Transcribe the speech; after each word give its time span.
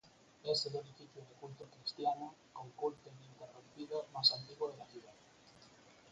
Es 0.43 0.65
el 0.65 0.73
edificio 0.77 1.21
de 1.21 1.31
culto 1.39 1.65
cristiano, 1.79 2.33
con 2.53 2.71
culto 2.71 3.11
ininterrumpido, 3.19 4.07
más 4.11 4.31
antiguo 4.33 4.71
de 4.71 4.77
la 4.77 4.87
ciudad. 4.87 5.13